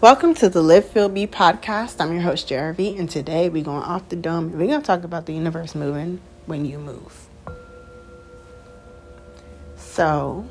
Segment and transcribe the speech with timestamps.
[0.00, 2.00] Welcome to the Live Feel Be podcast.
[2.00, 4.52] I'm your host, Jeremy, and today we're going off the dome.
[4.52, 7.26] We're going to talk about the universe moving when you move.
[9.74, 10.46] So,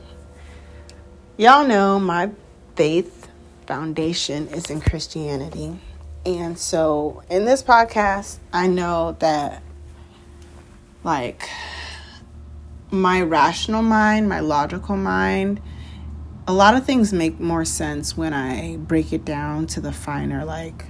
[1.38, 2.32] y'all know my
[2.76, 3.30] faith
[3.68, 5.80] foundation is in Christianity.
[6.26, 9.64] And so, in this podcast, I know that,
[11.06, 11.50] like,
[12.92, 15.62] my rational mind, my logical mind,
[16.48, 20.46] a lot of things make more sense when I break it down to the finer,
[20.46, 20.86] like,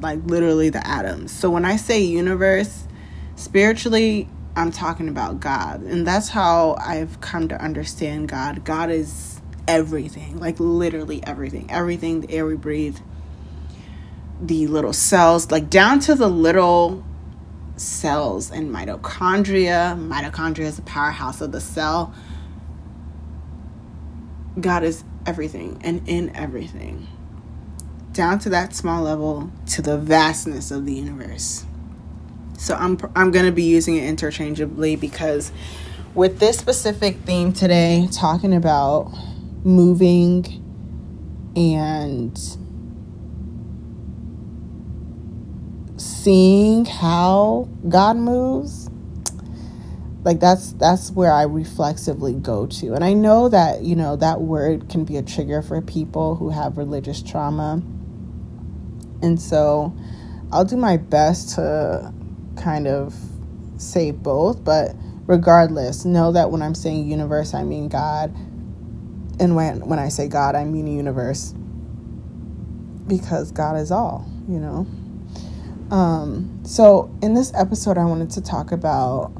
[0.00, 1.30] like literally the atoms.
[1.30, 2.88] So when I say universe,
[3.36, 8.64] spiritually, I'm talking about God, and that's how I've come to understand God.
[8.64, 12.98] God is everything, like literally everything, everything, the air we breathe,
[14.40, 17.04] the little cells, like down to the little
[17.76, 19.96] cells in mitochondria.
[19.96, 22.12] Mitochondria is the powerhouse of the cell
[24.60, 27.06] God is everything and in everything,
[28.12, 31.64] down to that small level to the vastness of the universe.
[32.58, 35.52] So I'm I'm going to be using it interchangeably because
[36.14, 39.12] with this specific theme today talking about
[39.64, 40.64] moving
[41.54, 42.36] and
[45.96, 48.88] seeing how God moves
[50.28, 52.92] like that's that's where i reflexively go to.
[52.92, 56.50] And i know that you know that word can be a trigger for people who
[56.50, 57.82] have religious trauma.
[59.22, 59.96] And so
[60.52, 62.12] i'll do my best to
[62.62, 63.14] kind of
[63.78, 64.94] say both but
[65.26, 68.30] regardless know that when i'm saying universe i mean god.
[69.40, 71.54] And when when i say god i mean universe.
[73.06, 74.86] Because god is all you know?
[75.90, 79.32] Um so in this episode i wanted to talk about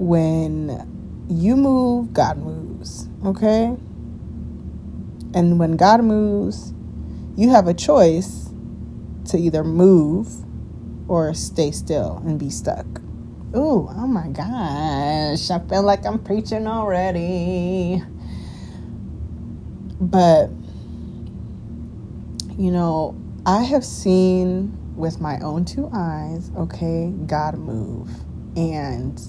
[0.00, 3.76] when you move, God moves, okay?
[5.34, 6.72] And when God moves,
[7.36, 8.48] you have a choice
[9.26, 10.28] to either move
[11.06, 12.86] or stay still and be stuck.
[13.54, 18.02] Ooh, oh my gosh, I feel like I'm preaching already.
[20.00, 20.48] But,
[22.56, 28.08] you know, I have seen with my own two eyes, okay, God move.
[28.56, 29.20] And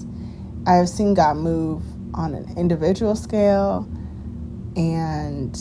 [0.64, 1.82] I have seen God move
[2.14, 3.88] on an individual scale
[4.76, 5.56] and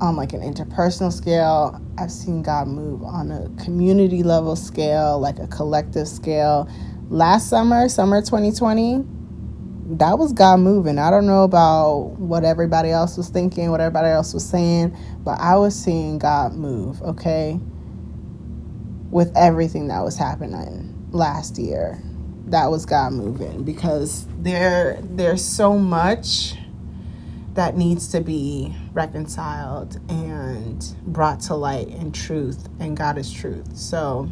[0.00, 1.78] on like an interpersonal scale.
[1.98, 6.68] I've seen God move on a community level scale, like a collective scale.
[7.10, 9.04] Last summer, summer 2020,
[9.98, 10.98] that was God moving.
[10.98, 15.38] I don't know about what everybody else was thinking, what everybody else was saying, but
[15.38, 17.60] I was seeing God move, okay?
[19.10, 22.02] With everything that was happening last year
[22.46, 26.54] that was God moving because there there's so much
[27.54, 33.76] that needs to be reconciled and brought to light in truth and God is truth.
[33.76, 34.30] So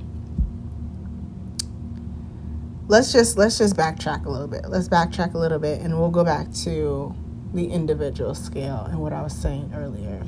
[2.89, 4.67] let's just let's just backtrack a little bit.
[4.69, 7.15] Let's backtrack a little bit and we'll go back to
[7.53, 10.23] the individual scale and what I was saying earlier.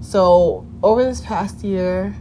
[0.00, 2.14] So, over this past year,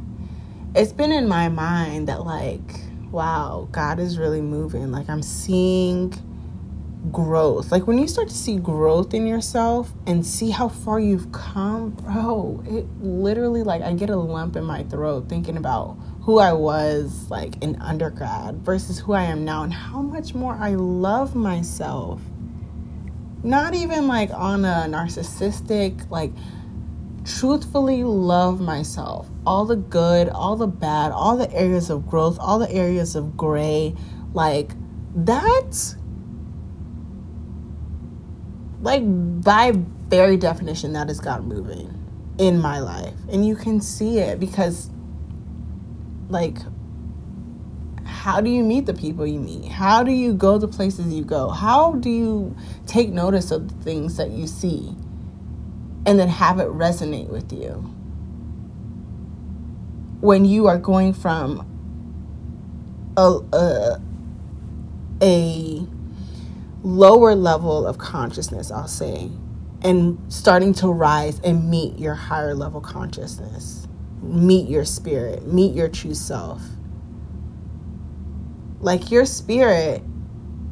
[0.74, 2.82] it's been in my mind that like
[3.14, 4.92] wow, God is really moving.
[4.92, 6.14] Like I'm seeing
[7.12, 7.72] growth.
[7.72, 11.92] Like when you start to see growth in yourself and see how far you've come,
[11.92, 16.54] bro, it literally like I get a lump in my throat thinking about who I
[16.54, 21.36] was like in undergrad versus who I am now and how much more I love
[21.36, 22.20] myself.
[23.44, 26.32] Not even like on a narcissistic like
[27.26, 29.30] truthfully love myself.
[29.46, 33.38] All the good, all the bad, all the areas of growth, all the areas of
[33.38, 33.96] gray.
[34.34, 34.72] Like,
[35.16, 35.96] that,
[38.82, 39.74] like, by
[40.08, 41.94] very definition, that is God moving
[42.38, 43.16] in my life.
[43.30, 44.90] And you can see it because,
[46.30, 46.58] like,
[48.06, 49.72] how do you meet the people you meet?
[49.72, 51.50] How do you go the places you go?
[51.50, 52.56] How do you
[52.88, 54.96] take notice of the things that you see?
[56.06, 57.94] And then have it resonate with you.
[60.22, 61.68] When you are going from
[63.18, 64.02] a, a,
[65.22, 65.88] a
[66.84, 69.30] lower level of consciousness, I'll say,
[69.82, 73.88] and starting to rise and meet your higher level consciousness,
[74.22, 76.62] meet your spirit, meet your true self.
[78.80, 80.04] Like your spirit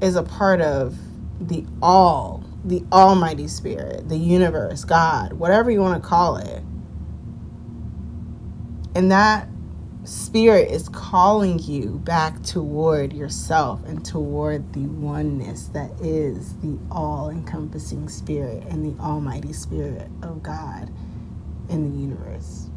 [0.02, 0.98] is a part of
[1.40, 6.64] the all the Almighty Spirit, the universe, God, whatever you want to call it.
[8.96, 9.48] And that
[10.04, 17.30] spirit is calling you back toward yourself and toward the oneness that is the all
[17.30, 20.92] encompassing spirit and the almighty spirit of God
[21.70, 22.70] in the universe.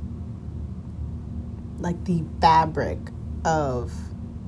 [1.78, 2.98] Like the fabric
[3.44, 3.92] of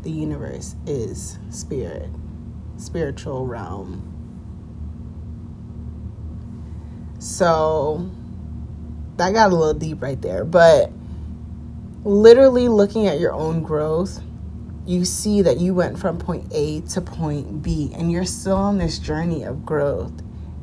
[0.03, 2.11] the universe is spirit,
[2.79, 4.16] spiritual realm.
[7.27, 8.09] So
[9.17, 10.93] that got a little deep right there, but
[12.05, 14.23] literally looking at your own growth,
[14.87, 18.79] you see that you went from point A to point B and you're still on
[18.79, 20.13] this journey of growth.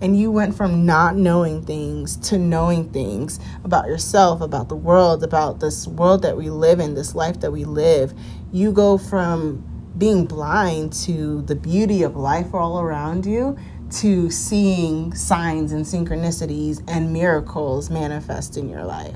[0.02, 5.22] And you went from not knowing things to knowing things about yourself, about the world,
[5.22, 8.14] about this world that we live in, this life that we live.
[8.54, 13.58] You go from being blind to the beauty of life all around you
[13.92, 19.16] to seeing signs and synchronicities and miracles manifest in your life.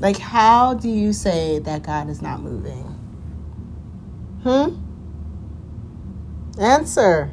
[0.00, 2.84] Like, how do you say that God is not moving?
[4.42, 4.76] Hmm?
[6.60, 7.32] Answer.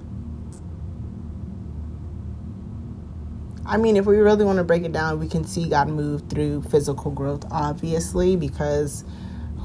[3.66, 6.30] I mean, if we really want to break it down, we can see God move
[6.30, 9.04] through physical growth, obviously, because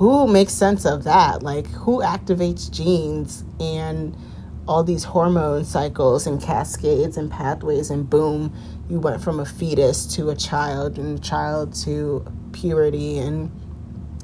[0.03, 1.45] who makes sense of that?
[1.45, 4.17] Like, who activates genes and
[4.67, 8.53] all these hormone cycles and cascades and pathways, and boom,
[8.91, 13.53] you went from a fetus to a child, and a child to puberty and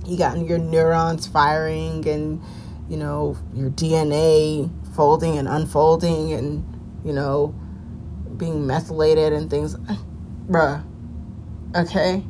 [0.05, 2.43] you got your neurons firing and
[2.89, 6.65] you know your DNA folding and unfolding and
[7.05, 7.55] you know
[8.37, 9.77] being methylated and things.
[10.51, 10.85] Bruh.
[11.77, 12.25] Okay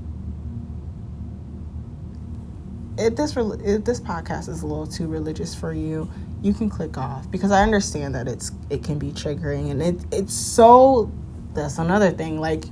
[2.99, 6.11] if this if this podcast is a little too religious for you
[6.43, 9.97] you can click off because I understand that it's it can be triggering and it
[10.12, 11.11] it's so
[11.55, 12.65] that's another thing like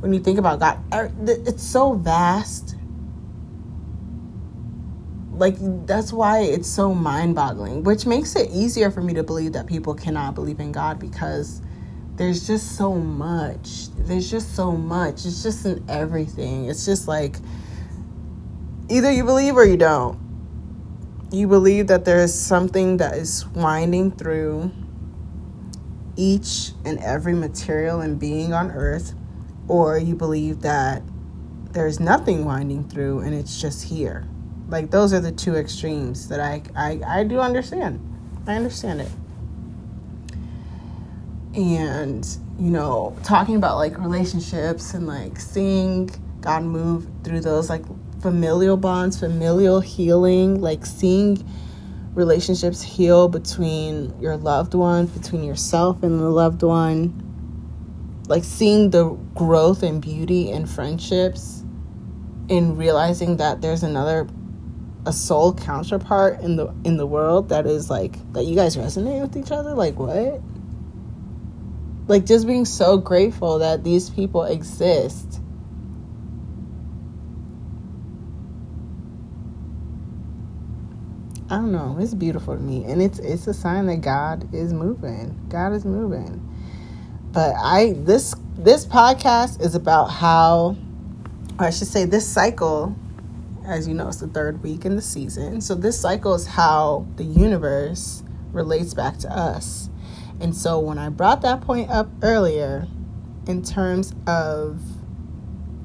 [0.00, 2.76] when you think about God, er, it's so vast.
[5.32, 5.56] Like,
[5.86, 9.66] that's why it's so mind boggling, which makes it easier for me to believe that
[9.66, 11.62] people cannot believe in God because
[12.16, 13.88] there's just so much.
[13.96, 15.26] There's just so much.
[15.26, 16.66] It's just in everything.
[16.66, 17.36] It's just like
[18.88, 20.18] either you believe or you don't.
[21.30, 24.70] You believe that there is something that is winding through
[26.16, 29.14] each and every material and being on earth
[29.68, 31.02] or you believe that
[31.72, 34.26] there's nothing winding through and it's just here.
[34.68, 38.00] Like those are the two extremes that I I, I do understand.
[38.46, 39.10] I understand it.
[41.54, 42.26] And,
[42.58, 46.10] you know, talking about like relationships and like seeing
[46.40, 47.84] God move through those like
[48.20, 51.44] familial bonds, familial healing, like seeing
[52.14, 57.14] relationships heal between your loved one, between yourself and the loved one,
[58.26, 61.62] like seeing the growth and beauty in friendships
[62.50, 64.26] and realizing that there's another
[65.06, 69.22] a soul counterpart in the in the world that is like that you guys resonate
[69.22, 69.74] with each other?
[69.74, 70.40] Like what?
[72.08, 75.40] Like just being so grateful that these people exist
[81.50, 81.96] I don't know.
[81.98, 85.38] It's beautiful to me, and it's it's a sign that God is moving.
[85.48, 86.44] God is moving
[87.32, 90.76] but I this this podcast is about how
[91.58, 92.96] or I should say this cycle
[93.64, 95.60] as you know it's the third week in the season.
[95.60, 98.22] So this cycle is how the universe
[98.52, 99.90] relates back to us.
[100.40, 102.88] And so when I brought that point up earlier
[103.46, 104.80] in terms of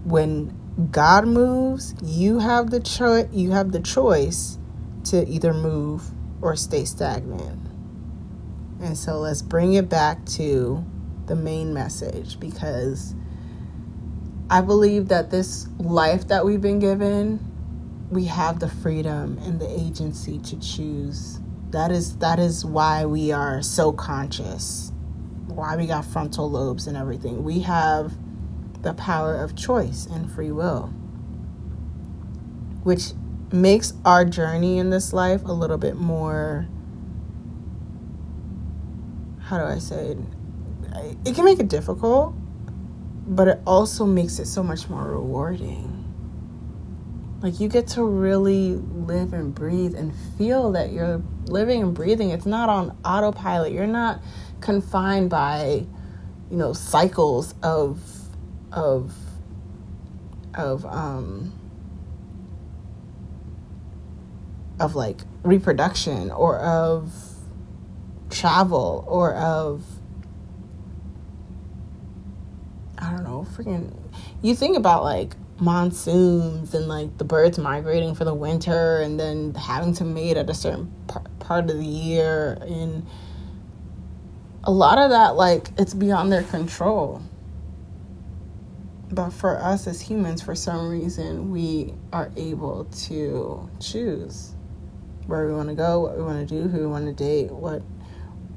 [0.05, 0.57] when
[0.91, 4.57] God moves, you have the choice you have the choice
[5.05, 6.03] to either move
[6.41, 7.59] or stay stagnant.
[8.81, 10.83] And so let's bring it back to
[11.25, 13.15] the main message because
[14.49, 17.39] I believe that this life that we've been given,
[18.11, 21.39] we have the freedom and the agency to choose.
[21.71, 24.91] That is that is why we are so conscious.
[25.47, 27.43] Why we got frontal lobes and everything.
[27.43, 28.13] We have
[28.81, 30.93] the power of choice and free will.
[32.83, 33.13] Which
[33.53, 36.67] makes our journey in this life a little bit more
[39.43, 40.17] how do I say it?
[41.25, 42.33] it can make it difficult,
[43.27, 45.99] but it also makes it so much more rewarding.
[47.41, 52.29] Like you get to really live and breathe and feel that you're living and breathing.
[52.29, 53.73] It's not on autopilot.
[53.73, 54.21] You're not
[54.61, 55.85] confined by,
[56.49, 57.99] you know, cycles of
[58.71, 59.13] of
[60.55, 61.51] of um
[64.83, 67.13] of like reproduction or of
[68.29, 69.83] travel or of
[72.97, 73.93] I don't know, freaking.
[74.41, 79.53] You think about like monsoons and like the birds migrating for the winter and then
[79.53, 80.91] having to mate at a certain
[81.39, 83.05] part of the year and
[84.63, 87.21] a lot of that like it's beyond their control
[89.11, 94.52] but for us as humans for some reason we are able to choose
[95.27, 97.51] where we want to go what we want to do who we want to date
[97.51, 97.81] what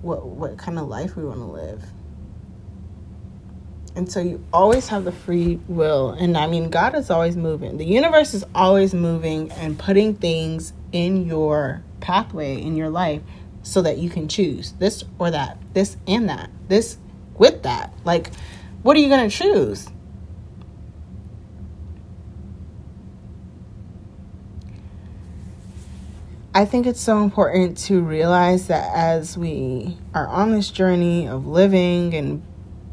[0.03, 1.83] what what kind of life we want to live
[3.97, 6.11] and so you always have the free will.
[6.11, 7.79] And I mean, God is always moving.
[7.79, 13.23] The universe is always moving and putting things in your pathway in your life
[13.63, 16.99] so that you can choose this or that, this and that, this
[17.39, 17.91] with that.
[18.05, 18.31] Like,
[18.83, 19.89] what are you going to choose?
[26.57, 31.47] I think it's so important to realize that as we are on this journey of
[31.47, 32.43] living and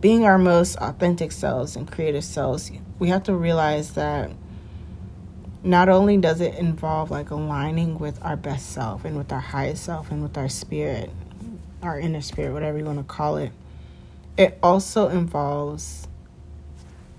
[0.01, 4.31] being our most authentic selves and creative selves, we have to realize that
[5.63, 9.85] not only does it involve like aligning with our best self and with our highest
[9.85, 11.09] self and with our spirit,
[11.81, 13.53] our inner spirit, whatever you want to call it,
[14.37, 16.09] it also involves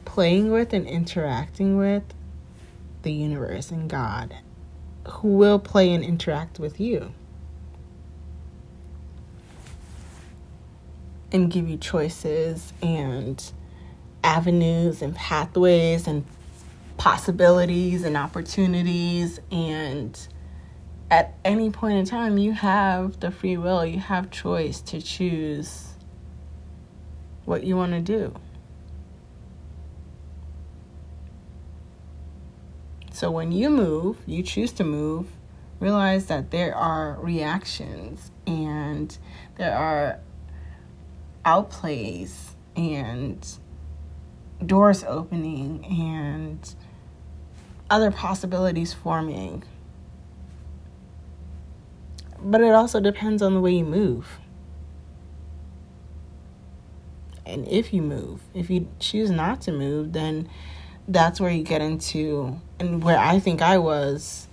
[0.04, 2.02] playing with and interacting with
[3.00, 4.36] the universe and God,
[5.08, 7.12] who will play and interact with you.
[11.34, 13.52] and give you choices and
[14.22, 16.24] avenues and pathways and
[16.96, 19.40] possibilities and opportunities.
[19.50, 20.16] And
[21.10, 23.84] at any point in time you have the free will.
[23.84, 25.88] You have choice to choose
[27.44, 28.32] what you want to do
[33.14, 35.26] so when you move you choose to move
[35.80, 39.18] realize that there are reactions and
[39.56, 40.18] there are
[41.44, 43.58] outplays and
[44.64, 46.74] doors opening and
[47.90, 49.62] other possibilities forming.
[52.40, 54.38] But it also depends on the way you move.
[57.46, 60.48] And if you move, if you choose not to move, then
[61.08, 64.48] that's where you get into, and where I think I was,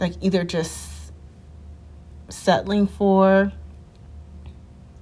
[0.00, 1.12] like either just
[2.28, 3.52] settling for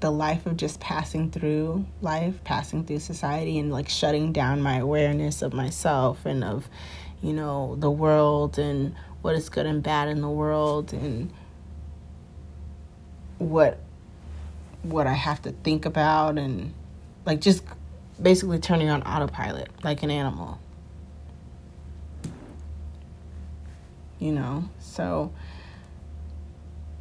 [0.01, 4.79] the life of just passing through life, passing through society, and like shutting down my
[4.79, 6.69] awareness of myself and of,
[7.23, 11.33] you know, the world and what is good and bad in the world and
[13.39, 13.79] what
[14.83, 16.73] what I have to think about and
[17.25, 17.65] like just
[18.21, 20.59] basically turning on autopilot like an animal.
[24.19, 25.33] You know, so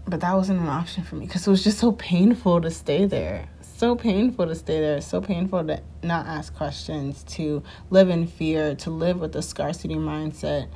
[0.08, 3.06] but that wasn't an option for me because it was just so painful to stay
[3.06, 3.48] there.
[3.62, 5.02] So painful to stay there.
[5.02, 9.96] So painful to not ask questions, to live in fear, to live with a scarcity
[9.96, 10.70] mindset.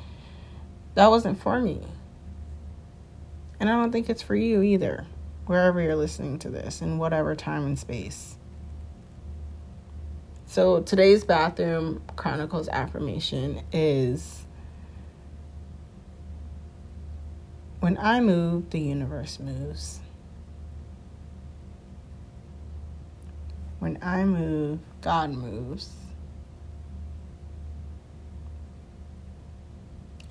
[0.94, 1.80] That wasn't for me.
[3.60, 5.06] And I don't think it's for you either,
[5.46, 8.36] wherever you're listening to this, in whatever time and space.
[10.50, 14.46] So today's Bathroom Chronicles affirmation is
[17.78, 20.00] When I move, the universe moves.
[23.78, 25.92] When I move, God moves.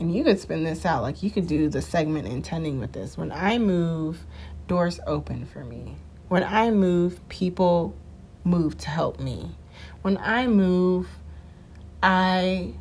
[0.01, 3.17] And you could spin this out like you could do the segment intending with this.
[3.17, 4.25] When I move,
[4.67, 5.95] doors open for me.
[6.27, 7.95] When I move, people
[8.43, 9.55] move to help me.
[10.01, 11.07] When I move,
[12.01, 12.73] I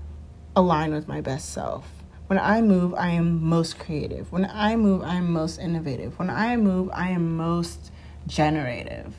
[0.55, 1.89] align with my best self.
[2.29, 4.31] When I move, I am most creative.
[4.31, 6.19] When I move, I am most innovative.
[6.19, 7.91] When I move, I am most
[8.27, 9.15] generative.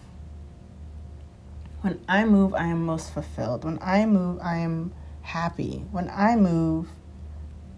[1.81, 3.63] When I move, I am most fulfilled.
[3.63, 5.85] When I move, I am happy.
[5.91, 6.89] When I move,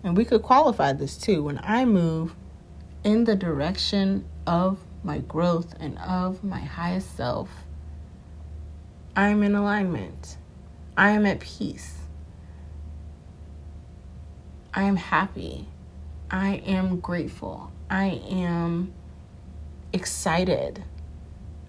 [0.04, 2.36] and we could qualify this too, when I move
[3.04, 7.50] in the direction of my growth and of my highest self,
[9.16, 10.38] I am in alignment.
[10.96, 11.98] I am at peace.
[14.74, 15.68] I am happy.
[16.30, 17.72] I am grateful.
[17.90, 18.94] I am
[19.92, 20.84] excited.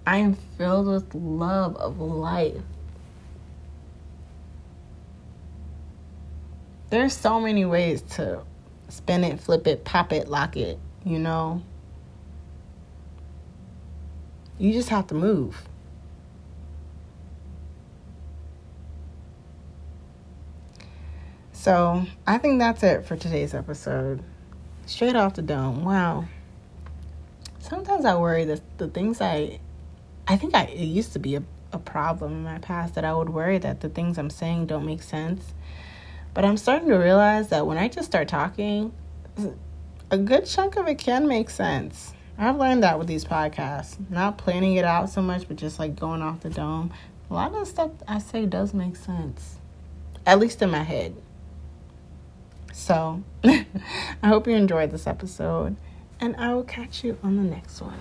[0.06, 2.62] I am filled with love of life.
[6.90, 8.42] There's so many ways to
[8.88, 11.62] spin it, flip it, pop it, lock it, you know.
[14.58, 15.68] You just have to move.
[21.62, 24.20] So I think that's it for today's episode.
[24.86, 25.84] Straight off the dome.
[25.84, 26.24] Wow.
[27.60, 29.60] Sometimes I worry that the things I,
[30.26, 31.42] I think I it used to be a,
[31.72, 34.84] a problem in my past that I would worry that the things I'm saying don't
[34.84, 35.54] make sense.
[36.34, 38.92] But I'm starting to realize that when I just start talking,
[40.10, 42.12] a good chunk of it can make sense.
[42.36, 45.94] I've learned that with these podcasts, not planning it out so much, but just like
[45.94, 46.92] going off the dome.
[47.30, 49.58] A lot of the stuff I say does make sense,
[50.26, 51.14] at least in my head.
[52.72, 53.66] So, I
[54.22, 55.76] hope you enjoyed this episode,
[56.20, 57.98] and I will catch you on the next one.